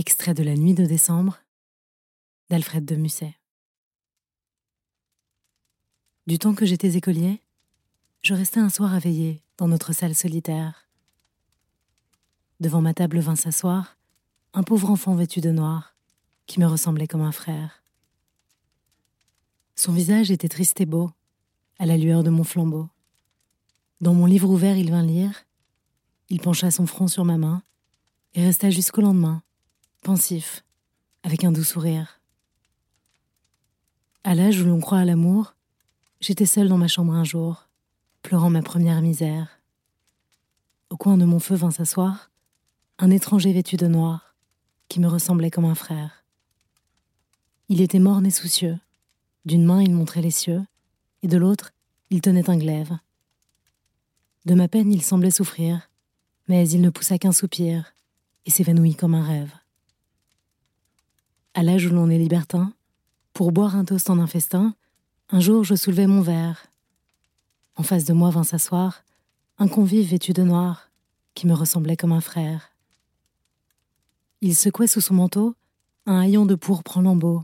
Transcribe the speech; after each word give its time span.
Extrait 0.00 0.32
de 0.32 0.42
La 0.42 0.54
Nuit 0.54 0.72
de 0.72 0.86
décembre 0.86 1.40
d'Alfred 2.48 2.86
de 2.86 2.96
Musset. 2.96 3.36
Du 6.26 6.38
temps 6.38 6.54
que 6.54 6.64
j'étais 6.64 6.96
écolier, 6.96 7.42
je 8.22 8.32
restais 8.32 8.60
un 8.60 8.70
soir 8.70 8.94
à 8.94 8.98
veiller 8.98 9.42
dans 9.58 9.68
notre 9.68 9.92
salle 9.92 10.14
solitaire. 10.14 10.88
Devant 12.60 12.80
ma 12.80 12.94
table 12.94 13.18
vint 13.18 13.36
s'asseoir 13.36 13.98
un 14.54 14.62
pauvre 14.62 14.88
enfant 14.88 15.14
vêtu 15.14 15.42
de 15.42 15.50
noir 15.50 15.94
qui 16.46 16.60
me 16.60 16.66
ressemblait 16.66 17.06
comme 17.06 17.20
un 17.20 17.30
frère. 17.30 17.84
Son 19.76 19.92
visage 19.92 20.30
était 20.30 20.48
triste 20.48 20.80
et 20.80 20.86
beau, 20.86 21.10
à 21.78 21.84
la 21.84 21.98
lueur 21.98 22.22
de 22.22 22.30
mon 22.30 22.44
flambeau. 22.44 22.88
Dans 24.00 24.14
mon 24.14 24.24
livre 24.24 24.48
ouvert, 24.48 24.78
il 24.78 24.92
vint 24.92 25.04
lire. 25.04 25.44
Il 26.30 26.40
pencha 26.40 26.70
son 26.70 26.86
front 26.86 27.06
sur 27.06 27.26
ma 27.26 27.36
main 27.36 27.62
et 28.32 28.42
resta 28.42 28.70
jusqu'au 28.70 29.02
lendemain, 29.02 29.42
pensif, 30.02 30.64
avec 31.22 31.44
un 31.44 31.52
doux 31.52 31.64
sourire. 31.64 32.20
À 34.24 34.34
l'âge 34.34 34.60
où 34.60 34.64
l'on 34.64 34.80
croit 34.80 34.98
à 34.98 35.04
l'amour, 35.04 35.54
j'étais 36.20 36.46
seule 36.46 36.68
dans 36.68 36.78
ma 36.78 36.88
chambre 36.88 37.12
un 37.12 37.24
jour, 37.24 37.68
pleurant 38.22 38.50
ma 38.50 38.62
première 38.62 39.02
misère. 39.02 39.60
Au 40.90 40.96
coin 40.96 41.16
de 41.16 41.24
mon 41.24 41.38
feu 41.38 41.54
vint 41.54 41.70
s'asseoir 41.70 42.30
un 43.02 43.10
étranger 43.10 43.52
vêtu 43.54 43.78
de 43.78 43.86
noir, 43.86 44.34
qui 44.88 45.00
me 45.00 45.08
ressemblait 45.08 45.50
comme 45.50 45.64
un 45.64 45.74
frère. 45.74 46.22
Il 47.70 47.80
était 47.80 47.98
morne 47.98 48.26
et 48.26 48.30
soucieux. 48.30 48.78
D'une 49.46 49.64
main, 49.64 49.80
il 49.82 49.94
montrait 49.94 50.20
les 50.20 50.30
cieux, 50.30 50.62
et 51.22 51.28
de 51.28 51.38
l'autre, 51.38 51.72
il 52.10 52.20
tenait 52.20 52.50
un 52.50 52.58
glaive. 52.58 52.98
De 54.44 54.54
ma 54.54 54.68
peine, 54.68 54.92
il 54.92 55.02
semblait 55.02 55.30
souffrir, 55.30 55.88
mais 56.46 56.68
il 56.68 56.82
ne 56.82 56.90
poussa 56.90 57.16
qu'un 57.16 57.32
soupir 57.32 57.94
et 58.44 58.50
s'évanouit 58.50 58.96
comme 58.96 59.14
un 59.14 59.24
rêve. 59.24 59.54
À 61.60 61.62
l'âge 61.62 61.84
où 61.84 61.90
l'on 61.90 62.08
est 62.08 62.16
libertin, 62.16 62.72
pour 63.34 63.52
boire 63.52 63.76
un 63.76 63.84
toast 63.84 64.08
en 64.08 64.18
un 64.18 64.26
festin, 64.26 64.74
un 65.28 65.40
jour 65.40 65.62
je 65.62 65.74
soulevai 65.74 66.06
mon 66.06 66.22
verre. 66.22 66.64
En 67.76 67.82
face 67.82 68.06
de 68.06 68.14
moi 68.14 68.30
vint 68.30 68.44
s'asseoir 68.44 69.04
un 69.58 69.68
convive 69.68 70.08
vêtu 70.08 70.32
de 70.32 70.42
noir, 70.42 70.90
qui 71.34 71.46
me 71.46 71.52
ressemblait 71.52 71.98
comme 71.98 72.12
un 72.12 72.22
frère. 72.22 72.70
Il 74.40 74.56
secouait 74.56 74.86
sous 74.86 75.02
son 75.02 75.12
manteau 75.12 75.54
un 76.06 76.20
haillon 76.20 76.46
de 76.46 76.54
pourpre 76.54 76.96
en 76.96 77.02
lambeaux. 77.02 77.42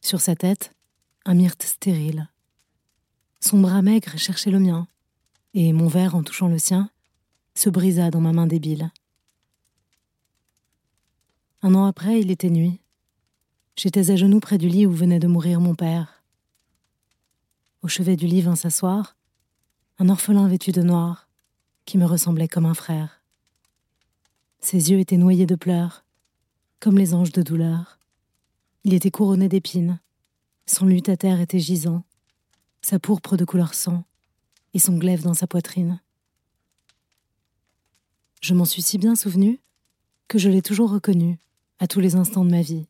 Sur 0.00 0.20
sa 0.20 0.36
tête, 0.36 0.70
un 1.24 1.34
myrte 1.34 1.64
stérile. 1.64 2.28
Son 3.40 3.58
bras 3.58 3.82
maigre 3.82 4.16
cherchait 4.16 4.52
le 4.52 4.60
mien, 4.60 4.86
et 5.54 5.72
mon 5.72 5.88
verre, 5.88 6.14
en 6.14 6.22
touchant 6.22 6.46
le 6.46 6.60
sien, 6.60 6.88
se 7.56 7.68
brisa 7.68 8.12
dans 8.12 8.20
ma 8.20 8.32
main 8.32 8.46
débile. 8.46 8.92
Un 11.62 11.74
an 11.74 11.86
après, 11.86 12.20
il 12.20 12.30
était 12.30 12.48
nuit. 12.48 12.78
J'étais 13.76 14.10
à 14.10 14.16
genoux 14.16 14.40
près 14.40 14.58
du 14.58 14.68
lit 14.68 14.86
où 14.86 14.92
venait 14.92 15.18
de 15.18 15.26
mourir 15.26 15.60
mon 15.60 15.74
père. 15.74 16.22
Au 17.82 17.88
chevet 17.88 18.16
du 18.16 18.26
lit 18.26 18.40
vint 18.40 18.56
s'asseoir 18.56 19.16
un 19.98 20.08
orphelin 20.08 20.48
vêtu 20.48 20.72
de 20.72 20.82
noir 20.82 21.28
qui 21.84 21.98
me 21.98 22.06
ressemblait 22.06 22.48
comme 22.48 22.66
un 22.66 22.74
frère. 22.74 23.22
Ses 24.60 24.90
yeux 24.90 24.98
étaient 24.98 25.16
noyés 25.16 25.46
de 25.46 25.54
pleurs, 25.54 26.04
comme 26.80 26.98
les 26.98 27.14
anges 27.14 27.32
de 27.32 27.42
douleur. 27.42 27.98
Il 28.84 28.94
était 28.94 29.10
couronné 29.10 29.48
d'épines, 29.48 30.00
son 30.66 30.88
terre 31.00 31.40
était 31.40 31.58
gisant, 31.58 32.02
sa 32.80 32.98
pourpre 32.98 33.36
de 33.36 33.44
couleur 33.44 33.74
sang 33.74 34.04
et 34.72 34.78
son 34.78 34.96
glaive 34.96 35.22
dans 35.22 35.34
sa 35.34 35.46
poitrine. 35.46 36.00
Je 38.40 38.54
m'en 38.54 38.64
suis 38.64 38.82
si 38.82 38.98
bien 38.98 39.14
souvenu 39.14 39.60
que 40.28 40.38
je 40.38 40.48
l'ai 40.48 40.62
toujours 40.62 40.90
reconnu 40.90 41.38
à 41.78 41.86
tous 41.86 42.00
les 42.00 42.16
instants 42.16 42.44
de 42.44 42.50
ma 42.50 42.62
vie. 42.62 42.86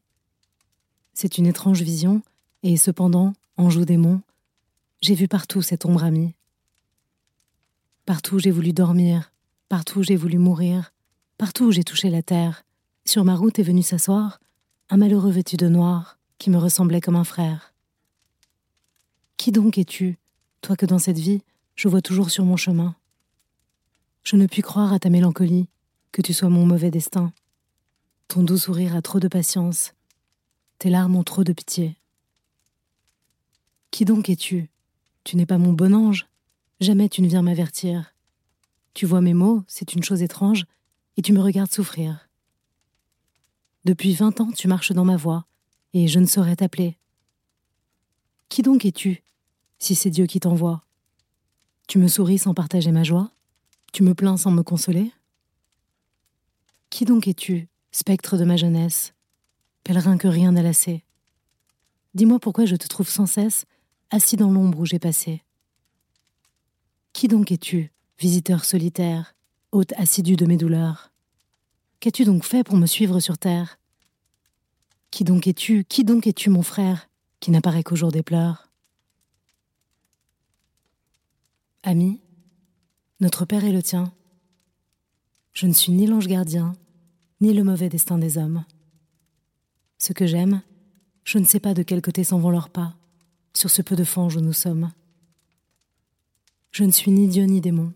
C'est 1.14 1.38
une 1.38 1.46
étrange 1.46 1.82
vision, 1.82 2.22
et 2.64 2.76
cependant, 2.76 3.34
ange 3.56 3.78
démon, 3.78 4.20
j'ai 5.00 5.14
vu 5.14 5.28
partout 5.28 5.62
cette 5.62 5.86
ombre 5.86 6.02
amie. 6.02 6.34
Partout 8.04 8.40
j'ai 8.40 8.50
voulu 8.50 8.72
dormir, 8.72 9.32
partout 9.68 10.02
j'ai 10.02 10.16
voulu 10.16 10.38
mourir, 10.38 10.92
partout 11.38 11.70
j'ai 11.70 11.84
touché 11.84 12.10
la 12.10 12.22
terre. 12.22 12.64
Sur 13.04 13.24
ma 13.24 13.36
route 13.36 13.58
est 13.58 13.64
venu 13.64 13.82
s'asseoir 13.82 14.40
un 14.90 14.96
malheureux 14.96 15.30
vêtu 15.30 15.56
de 15.56 15.68
noir 15.68 16.18
qui 16.38 16.50
me 16.50 16.58
ressemblait 16.58 17.00
comme 17.00 17.16
un 17.16 17.24
frère. 17.24 17.72
Qui 19.36 19.52
donc 19.52 19.78
es-tu, 19.78 20.18
toi 20.62 20.76
que 20.76 20.86
dans 20.86 20.98
cette 20.98 21.18
vie 21.18 21.42
je 21.76 21.88
vois 21.88 22.02
toujours 22.02 22.30
sur 22.30 22.44
mon 22.44 22.56
chemin? 22.56 22.96
Je 24.24 24.36
ne 24.36 24.46
puis 24.46 24.62
croire 24.62 24.92
à 24.92 24.98
ta 24.98 25.10
mélancolie, 25.10 25.68
que 26.12 26.22
tu 26.22 26.32
sois 26.32 26.48
mon 26.48 26.66
mauvais 26.66 26.90
destin. 26.90 27.32
Ton 28.28 28.42
doux 28.42 28.58
sourire 28.58 28.96
a 28.96 29.02
trop 29.02 29.20
de 29.20 29.28
patience, 29.28 29.92
tes 30.84 30.90
larmes 30.90 31.16
ont 31.16 31.24
trop 31.24 31.44
de 31.44 31.54
pitié. 31.54 31.96
Qui 33.90 34.04
donc 34.04 34.28
es-tu? 34.28 34.68
Tu 35.24 35.38
n'es 35.38 35.46
pas 35.46 35.56
mon 35.56 35.72
bon 35.72 35.94
ange, 35.94 36.26
jamais 36.78 37.08
tu 37.08 37.22
ne 37.22 37.26
viens 37.26 37.40
m'avertir. 37.40 38.14
Tu 38.92 39.06
vois 39.06 39.22
mes 39.22 39.32
mots, 39.32 39.64
c'est 39.66 39.94
une 39.94 40.02
chose 40.02 40.20
étrange, 40.20 40.66
et 41.16 41.22
tu 41.22 41.32
me 41.32 41.40
regardes 41.40 41.72
souffrir. 41.72 42.28
Depuis 43.86 44.12
vingt 44.12 44.38
ans, 44.42 44.50
tu 44.52 44.68
marches 44.68 44.92
dans 44.92 45.06
ma 45.06 45.16
voie, 45.16 45.46
et 45.94 46.06
je 46.06 46.18
ne 46.18 46.26
saurais 46.26 46.56
t'appeler. 46.56 46.98
Qui 48.50 48.60
donc 48.60 48.84
es-tu, 48.84 49.22
si 49.78 49.94
c'est 49.94 50.10
Dieu 50.10 50.26
qui 50.26 50.38
t'envoie 50.38 50.84
Tu 51.86 51.98
me 51.98 52.08
souris 52.08 52.36
sans 52.36 52.52
partager 52.52 52.92
ma 52.92 53.04
joie? 53.04 53.30
Tu 53.94 54.02
me 54.02 54.12
plains 54.12 54.36
sans 54.36 54.50
me 54.50 54.62
consoler? 54.62 55.12
Qui 56.90 57.06
donc 57.06 57.26
es-tu, 57.26 57.68
spectre 57.90 58.36
de 58.36 58.44
ma 58.44 58.58
jeunesse, 58.58 59.14
pèlerin 59.84 60.18
que 60.18 60.28
rien 60.28 60.52
n'a 60.52 60.62
lassé 60.62 61.04
Dis-moi 62.14 62.38
pourquoi 62.38 62.64
je 62.64 62.76
te 62.76 62.86
trouve 62.88 63.08
sans 63.08 63.26
cesse 63.26 63.66
assis 64.10 64.36
dans 64.36 64.50
l'ombre 64.50 64.80
où 64.80 64.86
j'ai 64.86 64.98
passé. 64.98 65.42
Qui 67.12 67.28
donc 67.28 67.50
es-tu, 67.50 67.92
visiteur 68.18 68.64
solitaire, 68.64 69.34
hôte 69.72 69.92
assidu 69.96 70.36
de 70.36 70.46
mes 70.46 70.56
douleurs? 70.56 71.12
Qu'as-tu 72.00 72.24
donc 72.24 72.44
fait 72.44 72.64
pour 72.64 72.76
me 72.76 72.86
suivre 72.86 73.20
sur 73.20 73.38
terre? 73.38 73.78
Qui 75.10 75.24
donc 75.24 75.46
es-tu, 75.46 75.84
qui 75.84 76.04
donc 76.04 76.26
es-tu, 76.26 76.50
mon 76.50 76.62
frère, 76.62 77.08
qui 77.40 77.50
n'apparaît 77.50 77.82
qu'au 77.82 77.96
jour 77.96 78.10
des 78.10 78.22
pleurs? 78.22 78.68
Ami, 81.82 82.20
notre 83.20 83.44
Père 83.44 83.64
est 83.64 83.72
le 83.72 83.82
tien. 83.82 84.12
Je 85.52 85.66
ne 85.66 85.72
suis 85.72 85.92
ni 85.92 86.06
l'ange 86.06 86.26
gardien, 86.26 86.72
ni 87.40 87.52
le 87.52 87.62
mauvais 87.62 87.88
destin 87.88 88.18
des 88.18 88.38
hommes. 88.38 88.64
Ce 90.04 90.12
que 90.12 90.26
j'aime, 90.26 90.60
je 91.24 91.38
ne 91.38 91.46
sais 91.46 91.60
pas 91.60 91.72
de 91.72 91.82
quel 91.82 92.02
côté 92.02 92.24
s'en 92.24 92.38
vont 92.38 92.50
leurs 92.50 92.68
pas, 92.68 92.94
sur 93.54 93.70
ce 93.70 93.80
peu 93.80 93.96
de 93.96 94.04
fange 94.04 94.36
où 94.36 94.40
nous 94.42 94.52
sommes. 94.52 94.92
Je 96.72 96.84
ne 96.84 96.90
suis 96.90 97.10
ni 97.10 97.26
Dieu 97.26 97.44
ni 97.44 97.62
démon, 97.62 97.90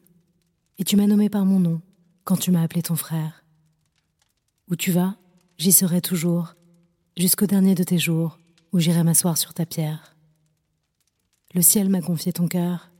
et 0.78 0.84
tu 0.84 0.97
m'as 0.97 1.06
nommé 1.06 1.28
par 1.28 1.44
mon 1.44 1.60
nom 1.60 1.82
quand 2.24 2.38
tu 2.38 2.50
m'as 2.50 2.62
appelé 2.62 2.80
ton 2.80 2.97
frère. 2.97 3.44
Où 4.70 4.74
tu 4.74 4.91
vas, 4.91 5.16
j'y 5.58 5.70
serai 5.70 6.00
toujours, 6.00 6.54
jusqu'au 7.14 7.44
dernier 7.44 7.74
de 7.74 7.84
tes 7.84 7.98
jours, 7.98 8.38
où 8.72 8.78
j'irai 8.78 9.04
m'asseoir 9.04 9.36
sur 9.36 9.52
ta 9.52 9.66
pierre. 9.66 10.16
Le 11.52 11.60
ciel 11.60 11.91
m'a 11.91 12.00
confié 12.00 12.32
ton 12.32 12.48
cœur. 12.48 12.91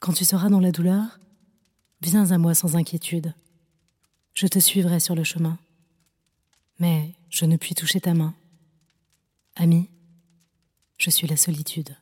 Quand 0.00 0.14
tu 0.14 0.24
seras 0.24 0.48
dans 0.48 0.58
la 0.58 0.72
douleur, 0.72 1.20
viens 2.00 2.32
à 2.32 2.38
moi 2.38 2.56
sans 2.56 2.74
inquiétude. 2.74 3.34
Je 4.34 4.48
te 4.48 4.58
suivrai 4.58 4.98
sur 4.98 5.14
le 5.14 5.22
chemin. 5.22 5.60
Mais 6.80 7.14
je 7.30 7.44
ne 7.44 7.56
puis 7.56 7.74
toucher 7.74 8.00
ta 8.00 8.12
main. 8.12 8.34
Ami, 9.56 9.88
je 10.98 11.10
suis 11.10 11.26
la 11.26 11.36
solitude. 11.36 11.96